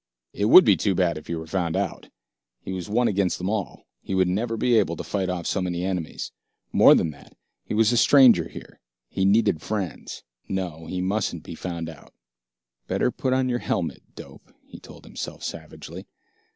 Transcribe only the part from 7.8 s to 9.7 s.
a stranger here, he needed